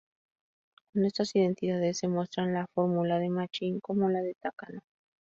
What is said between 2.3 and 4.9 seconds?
la fórmula de Machin como la de Takano;